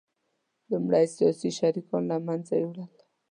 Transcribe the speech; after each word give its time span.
لومړی 0.71 1.05
سیاسي 1.15 1.49
شریکان 1.59 2.03
له 2.11 2.17
منځه 2.27 2.53
یوړل 2.63 2.91